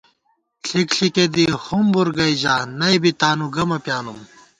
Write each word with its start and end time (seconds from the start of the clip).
ݪِک 0.67 0.89
ݪِکےدی 0.97 1.45
ہُمبُور 1.63 2.07
گئ 2.17 2.33
ژا، 2.41 2.55
نئ 2.79 2.95
بی 3.01 3.11
تانُو 3.19 3.47
گمہ 3.55 3.77
پیانُم 3.83 4.19